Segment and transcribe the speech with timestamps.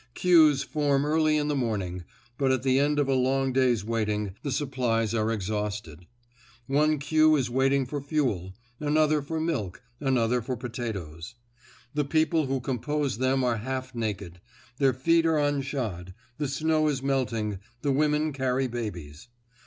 [0.15, 2.03] Queues form early in the morning,
[2.39, 6.07] but at the end of a long day's waiting the supplies are exhausted.
[6.65, 11.35] One queue is waiting for fuel, another for milk, another for potatoes.
[11.93, 14.41] The people who compose them are half naked;
[14.79, 19.27] their feet are unshod; the snow is melting; the women carry babies.